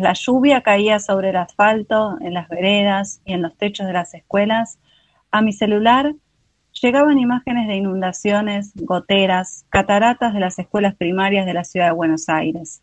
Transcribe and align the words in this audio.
La 0.00 0.12
lluvia 0.12 0.62
caía 0.62 0.98
sobre 0.98 1.30
el 1.30 1.36
asfalto, 1.36 2.18
en 2.20 2.34
las 2.34 2.48
veredas 2.48 3.20
y 3.24 3.32
en 3.32 3.42
los 3.42 3.56
techos 3.56 3.86
de 3.86 3.92
las 3.92 4.14
escuelas, 4.14 4.78
a 5.30 5.42
mi 5.42 5.52
celular 5.52 6.14
llegaban 6.80 7.18
imágenes 7.18 7.66
de 7.66 7.76
inundaciones, 7.76 8.72
goteras, 8.76 9.64
cataratas 9.70 10.32
de 10.34 10.40
las 10.40 10.58
escuelas 10.58 10.94
primarias 10.94 11.46
de 11.46 11.54
la 11.54 11.64
ciudad 11.64 11.86
de 11.86 11.92
Buenos 11.92 12.28
Aires. 12.28 12.82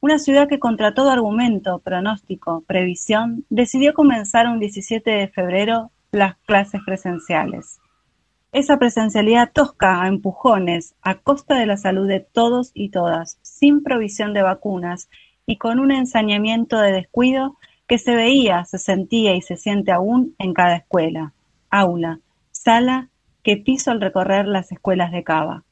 Una 0.00 0.18
ciudad 0.18 0.48
que 0.48 0.58
contra 0.58 0.94
todo 0.94 1.10
argumento, 1.10 1.78
pronóstico, 1.78 2.62
previsión, 2.66 3.44
decidió 3.48 3.94
comenzar 3.94 4.46
un 4.46 4.60
17 4.60 5.10
de 5.10 5.28
febrero 5.28 5.90
las 6.12 6.36
clases 6.46 6.80
presenciales. 6.84 7.80
Esa 8.52 8.78
presencialidad 8.78 9.50
tosca 9.52 10.02
a 10.02 10.08
empujones, 10.08 10.94
a 11.02 11.16
costa 11.16 11.56
de 11.56 11.66
la 11.66 11.76
salud 11.76 12.06
de 12.06 12.20
todos 12.20 12.70
y 12.72 12.90
todas, 12.90 13.38
sin 13.42 13.82
provisión 13.82 14.32
de 14.32 14.42
vacunas 14.42 15.08
y 15.46 15.56
con 15.56 15.78
un 15.78 15.90
ensañamiento 15.90 16.78
de 16.78 16.92
descuido 16.92 17.56
que 17.86 17.98
se 17.98 18.14
veía, 18.14 18.64
se 18.64 18.78
sentía 18.78 19.34
y 19.34 19.42
se 19.42 19.56
siente 19.56 19.92
aún 19.92 20.34
en 20.38 20.54
cada 20.54 20.76
escuela, 20.76 21.32
aula, 21.70 22.20
sala 22.50 23.10
que 23.42 23.56
piso 23.56 23.90
al 23.90 24.00
recorrer 24.00 24.46
las 24.46 24.72
escuelas 24.72 25.12
de 25.12 25.22
Cava. 25.22 25.64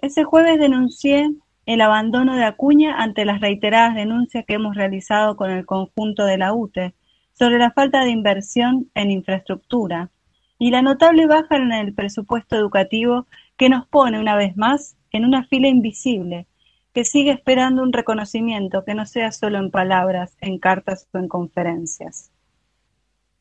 Ese 0.00 0.24
jueves 0.24 0.58
denuncié 0.58 1.30
el 1.66 1.80
abandono 1.80 2.34
de 2.34 2.44
Acuña 2.44 2.96
ante 2.96 3.24
las 3.24 3.40
reiteradas 3.40 3.94
denuncias 3.94 4.44
que 4.46 4.54
hemos 4.54 4.74
realizado 4.74 5.36
con 5.36 5.50
el 5.50 5.66
conjunto 5.66 6.24
de 6.24 6.38
la 6.38 6.54
UTE 6.54 6.94
sobre 7.34 7.58
la 7.58 7.70
falta 7.70 8.02
de 8.04 8.10
inversión 8.10 8.90
en 8.94 9.10
infraestructura 9.10 10.10
y 10.58 10.70
la 10.70 10.82
notable 10.82 11.26
baja 11.26 11.56
en 11.56 11.72
el 11.72 11.94
presupuesto 11.94 12.56
educativo 12.56 13.26
que 13.56 13.68
nos 13.68 13.86
pone 13.86 14.18
una 14.18 14.34
vez 14.34 14.56
más 14.56 14.96
en 15.12 15.24
una 15.24 15.44
fila 15.44 15.68
invisible 15.68 16.46
que 16.92 17.04
sigue 17.04 17.30
esperando 17.30 17.82
un 17.82 17.92
reconocimiento 17.92 18.84
que 18.84 18.94
no 18.94 19.06
sea 19.06 19.32
solo 19.32 19.58
en 19.58 19.70
palabras, 19.70 20.36
en 20.40 20.58
cartas 20.58 21.08
o 21.12 21.18
en 21.18 21.28
conferencias. 21.28 22.30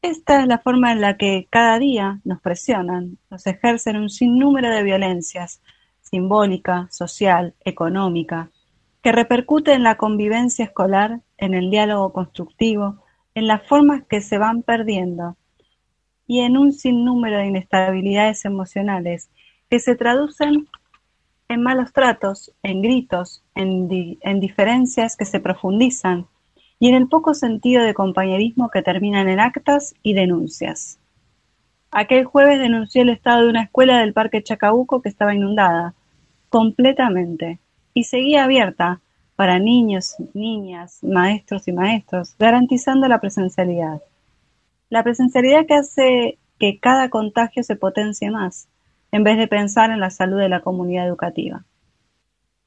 Esta 0.01 0.41
es 0.41 0.47
la 0.47 0.57
forma 0.57 0.91
en 0.91 1.01
la 1.01 1.17
que 1.17 1.47
cada 1.49 1.77
día 1.77 2.21
nos 2.23 2.41
presionan, 2.41 3.17
nos 3.29 3.45
ejercen 3.45 3.97
un 3.97 4.09
sinnúmero 4.09 4.69
de 4.69 4.83
violencias, 4.83 5.61
simbólica, 6.01 6.87
social, 6.89 7.53
económica, 7.63 8.49
que 9.03 9.11
repercute 9.11 9.73
en 9.73 9.83
la 9.83 9.97
convivencia 9.97 10.65
escolar, 10.65 11.21
en 11.37 11.53
el 11.53 11.69
diálogo 11.69 12.13
constructivo, 12.13 13.03
en 13.35 13.47
las 13.47 13.67
formas 13.67 14.03
que 14.07 14.21
se 14.21 14.37
van 14.37 14.63
perdiendo 14.63 15.37
y 16.27 16.39
en 16.41 16.57
un 16.57 16.73
sinnúmero 16.73 17.37
de 17.37 17.47
inestabilidades 17.47 18.45
emocionales 18.45 19.29
que 19.69 19.79
se 19.79 19.95
traducen 19.95 20.67
en 21.51 21.61
malos 21.61 21.91
tratos, 21.91 22.53
en 22.63 22.81
gritos, 22.81 23.43
en, 23.55 23.89
diferencias 24.39 25.17
que 25.17 25.25
se 25.25 25.41
profundizan 25.41 26.27
y 26.79 26.87
en 26.87 26.95
el 26.95 27.09
poco 27.09 27.33
sentido 27.33 27.83
de 27.83 27.93
compañerismo 27.93 28.69
que 28.69 28.81
terminan 28.81 29.27
en 29.27 29.41
actas 29.41 29.93
y 30.01 30.13
denuncias. 30.13 30.97
Aquel 31.91 32.23
jueves 32.23 32.59
denunció 32.59 33.01
el 33.01 33.09
estado 33.09 33.43
de 33.43 33.49
una 33.49 33.63
escuela 33.63 33.99
del 33.99 34.13
Parque 34.13 34.41
Chacabuco 34.41 35.01
que 35.01 35.09
estaba 35.09 35.35
inundada, 35.35 35.93
completamente, 36.47 37.59
y 37.93 38.05
seguía 38.05 38.45
abierta 38.45 39.01
para 39.35 39.59
niños, 39.59 40.15
niñas, 40.33 40.99
maestros 41.03 41.67
y 41.67 41.73
maestros, 41.73 42.35
garantizando 42.39 43.09
la 43.09 43.19
presencialidad. 43.19 44.01
La 44.89 45.03
presencialidad 45.03 45.65
que 45.65 45.73
hace 45.73 46.37
que 46.59 46.79
cada 46.79 47.09
contagio 47.09 47.63
se 47.63 47.75
potencie 47.75 48.31
más, 48.31 48.69
en 49.11 49.23
vez 49.23 49.37
de 49.37 49.47
pensar 49.47 49.91
en 49.91 49.99
la 49.99 50.09
salud 50.09 50.39
de 50.39 50.49
la 50.49 50.61
comunidad 50.61 51.07
educativa. 51.07 51.63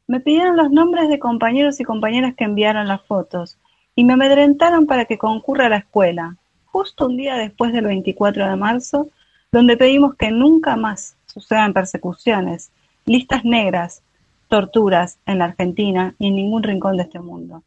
Me 0.06 0.20
pidieron 0.20 0.56
los 0.56 0.70
nombres 0.70 1.08
de 1.08 1.18
compañeros 1.18 1.80
y 1.80 1.84
compañeras 1.84 2.34
que 2.34 2.44
enviaron 2.44 2.88
las 2.88 3.02
fotos 3.02 3.58
y 3.96 4.04
me 4.04 4.12
amedrentaron 4.14 4.86
para 4.86 5.06
que 5.06 5.18
concurra 5.18 5.66
a 5.66 5.70
la 5.70 5.78
escuela, 5.78 6.36
justo 6.66 7.06
un 7.06 7.16
día 7.16 7.36
después 7.36 7.72
del 7.72 7.86
24 7.86 8.48
de 8.48 8.56
marzo, 8.56 9.08
donde 9.50 9.76
pedimos 9.76 10.14
que 10.16 10.30
nunca 10.30 10.76
más 10.76 11.16
sucedan 11.26 11.72
persecuciones, 11.72 12.70
listas 13.06 13.44
negras, 13.44 14.02
torturas 14.48 15.18
en 15.26 15.38
la 15.38 15.46
Argentina 15.46 16.14
y 16.18 16.28
en 16.28 16.36
ningún 16.36 16.62
rincón 16.62 16.96
de 16.96 17.04
este 17.04 17.20
mundo. 17.20 17.62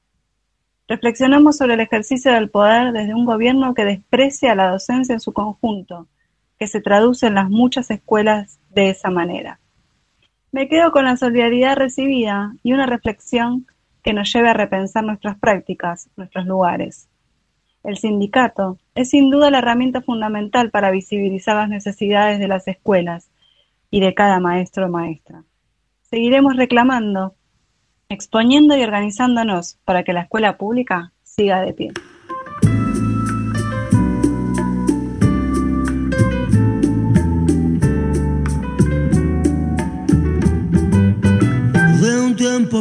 Reflexionamos 0.88 1.58
sobre 1.58 1.74
el 1.74 1.82
ejercicio 1.82 2.32
del 2.32 2.50
poder 2.50 2.94
desde 2.94 3.14
un 3.14 3.26
gobierno 3.26 3.74
que 3.74 3.84
desprecia 3.84 4.54
a 4.54 4.56
la 4.56 4.70
docencia 4.70 5.14
en 5.14 5.20
su 5.20 5.34
conjunto, 5.34 6.08
que 6.58 6.68
se 6.68 6.82
traduce 6.82 7.28
en 7.28 7.36
las 7.36 7.50
muchas 7.50 7.92
escuelas 7.92 8.60
de 8.78 8.92
esa 8.92 9.10
manera. 9.10 9.60
Me 10.52 10.68
quedo 10.70 10.92
con 10.92 11.06
la 11.06 11.18
solidaridad 11.18 11.76
recibida 11.76 12.54
y 12.62 12.74
una 12.74 12.86
reflexión 12.86 13.66
que 14.04 14.14
nos 14.14 14.32
lleve 14.32 14.50
a 14.50 14.54
repensar 14.54 15.04
nuestras 15.04 15.38
prácticas, 15.40 16.10
nuestros 16.16 16.46
lugares. 16.46 17.10
El 17.84 17.98
sindicato 17.98 18.78
es 18.94 19.10
sin 19.10 19.32
duda 19.32 19.50
la 19.50 19.60
herramienta 19.60 20.02
fundamental 20.02 20.70
para 20.70 20.92
visibilizar 20.92 21.56
las 21.56 21.70
necesidades 21.70 22.40
de 22.40 22.48
las 22.48 22.68
escuelas 22.68 23.30
y 23.90 24.00
de 24.00 24.14
cada 24.14 24.40
maestro 24.40 24.86
o 24.86 24.90
maestra. 24.90 25.44
Seguiremos 26.04 26.56
reclamando, 26.56 27.34
exponiendo 28.10 28.78
y 28.78 28.84
organizándonos 28.84 29.80
para 29.86 30.04
que 30.04 30.14
la 30.14 30.22
escuela 30.22 30.58
pública 30.58 31.14
siga 31.24 31.62
de 31.62 31.74
pie. 31.74 31.92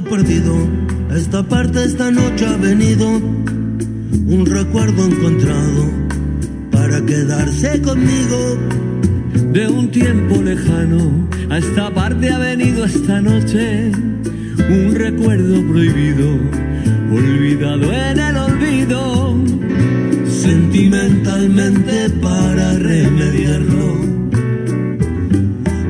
Perdido, 0.03 0.55
esta 1.15 1.43
parte 1.43 1.85
esta 1.85 2.11
noche 2.11 2.45
ha 2.47 2.57
venido 2.57 3.09
un 3.09 4.45
recuerdo 4.47 5.07
encontrado 5.07 5.91
para 6.71 7.01
quedarse 7.05 7.81
conmigo. 7.81 8.59
De 9.53 9.69
un 9.69 9.91
tiempo 9.91 10.43
lejano 10.43 11.29
a 11.51 11.59
esta 11.59 11.93
parte 11.93 12.31
ha 12.31 12.39
venido 12.39 12.85
esta 12.85 13.21
noche 13.21 13.91
un 14.69 14.95
recuerdo 14.95 15.63
prohibido, 15.67 16.29
olvidado 17.11 17.93
en 17.93 18.19
el 18.19 18.37
olvido. 18.37 19.37
Sentimentalmente 20.29 22.11
para 22.21 22.73
remediarlo, 22.75 23.97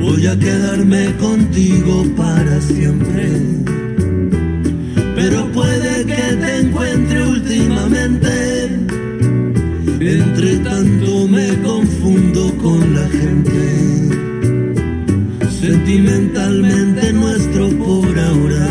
voy 0.01 0.27
a 0.27 0.39
quedarme 0.39 1.13
contigo 1.17 2.05
para 2.17 2.61
siempre 2.61 3.57
puede 5.57 6.05
que 6.05 6.27
te 6.43 6.59
encuentre 6.61 7.27
últimamente. 7.27 8.31
Entre 9.99 10.59
tanto 10.59 11.27
me 11.27 11.49
confundo 11.63 12.43
con 12.63 12.81
la 12.95 13.07
gente. 13.09 13.61
Sentimentalmente 15.61 17.13
nuestro 17.15 17.71
por 17.71 18.19
ahora 18.19 18.69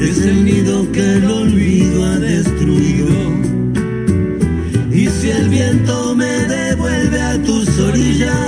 es 0.00 0.18
el 0.24 0.44
nido 0.44 0.90
que 0.92 1.06
el 1.16 1.26
olvido 1.42 2.04
ha 2.10 2.18
destruido. 2.20 3.16
Y 4.92 5.06
si 5.08 5.30
el 5.30 5.48
viento 5.48 6.14
me 6.14 6.34
devuelve 6.56 7.20
a 7.20 7.42
tus 7.42 7.68
orillas, 7.80 8.47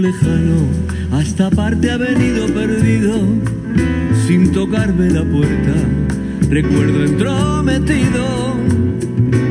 lejano 0.00 0.66
a 1.12 1.22
esta 1.22 1.50
parte 1.50 1.90
ha 1.90 1.96
venido 1.96 2.46
perdido, 2.46 3.14
sin 4.26 4.52
tocarme 4.52 5.10
la 5.10 5.24
puerta, 5.24 5.74
recuerdo 6.48 7.04
entrometido. 7.04 8.56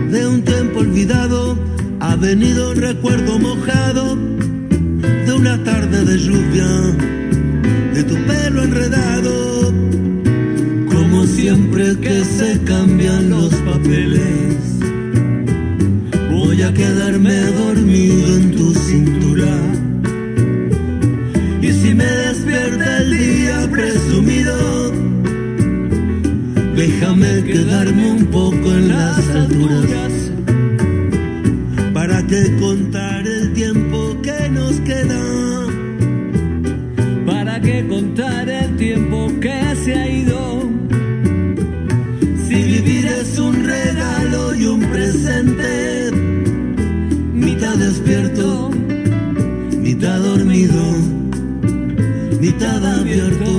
De 0.09 0.27
un 0.27 0.41
tiempo 0.41 0.79
olvidado 0.79 1.57
ha 1.99 2.15
venido 2.15 2.71
un 2.71 2.77
recuerdo 2.77 3.39
mojado 3.39 4.17
de 5.25 5.33
una 5.33 5.63
tarde 5.63 6.05
de 6.05 6.17
lluvia, 6.17 6.67
de 7.93 8.03
tu 8.03 8.15
pelo 8.25 8.63
enredado. 8.63 9.73
Como 10.91 11.25
siempre 11.25 11.97
que 11.97 12.23
se 12.23 12.59
cambian 12.63 13.29
los 13.29 13.53
papeles 13.55 14.71
voy 16.31 16.61
a 16.63 16.73
quedarme 16.73 17.35
dormido 17.51 18.35
en 18.35 18.51
tu 18.51 18.73
cintura. 18.73 19.70
presumido. 23.81 24.57
Déjame 26.75 27.43
quedarme 27.43 28.11
un 28.11 28.25
poco 28.27 28.65
en 28.79 28.87
las 28.89 29.27
alturas 29.29 30.13
para 31.93 32.17
que 32.27 32.41
contar 32.59 33.27
el 33.27 33.53
tiempo 33.53 33.97
que 34.21 34.49
nos 34.49 34.73
queda. 34.81 35.23
Para 37.25 37.59
que 37.59 37.87
contar 37.87 38.49
el 38.49 38.69
tiempo 38.77 39.17
que 39.39 39.57
se 39.83 39.93
ha 39.95 40.07
ido. 40.07 40.41
Si 42.45 42.55
vivir 42.73 43.05
es 43.07 43.39
un 43.39 43.55
regalo 43.65 44.55
y 44.55 44.65
un 44.65 44.81
presente, 44.93 46.11
mitad 47.33 47.75
despierto, 47.77 48.69
mitad 49.87 50.19
dormido, 50.19 50.83
mitad 52.39 52.81
abierto. 52.99 53.50